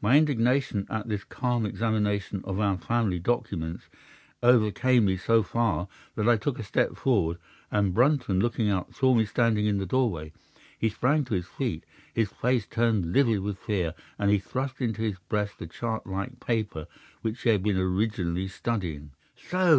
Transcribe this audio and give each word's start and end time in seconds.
My 0.00 0.16
indignation 0.18 0.88
at 0.90 1.06
this 1.06 1.22
calm 1.22 1.64
examination 1.64 2.40
of 2.42 2.58
our 2.58 2.76
family 2.78 3.20
documents 3.20 3.88
overcame 4.42 5.04
me 5.04 5.16
so 5.16 5.44
far 5.44 5.86
that 6.16 6.28
I 6.28 6.36
took 6.36 6.58
a 6.58 6.64
step 6.64 6.96
forward, 6.96 7.38
and 7.70 7.94
Brunton, 7.94 8.40
looking 8.40 8.68
up, 8.70 8.92
saw 8.92 9.14
me 9.14 9.24
standing 9.24 9.66
in 9.66 9.78
the 9.78 9.86
doorway. 9.86 10.32
He 10.76 10.88
sprang 10.88 11.22
to 11.26 11.34
his 11.34 11.46
feet, 11.46 11.84
his 12.12 12.30
face 12.32 12.66
turned 12.66 13.12
livid 13.12 13.38
with 13.38 13.56
fear, 13.60 13.94
and 14.18 14.32
he 14.32 14.40
thrust 14.40 14.80
into 14.80 15.02
his 15.02 15.18
breast 15.28 15.60
the 15.60 15.68
chart 15.68 16.08
like 16.08 16.40
paper 16.40 16.88
which 17.22 17.42
he 17.42 17.50
had 17.50 17.62
been 17.62 17.78
originally 17.78 18.48
studying. 18.48 19.12
"'"So!" 19.36 19.76